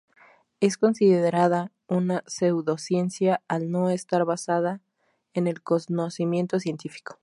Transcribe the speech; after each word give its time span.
Es 0.61 0.77
considerada 0.77 1.71
una 1.87 2.23
pseudociencia 2.25 3.43
al 3.47 3.69
no 3.69 3.91
estar 3.91 4.25
basada 4.25 4.81
en 5.35 5.45
el 5.45 5.61
conocimiento 5.61 6.59
científico. 6.59 7.19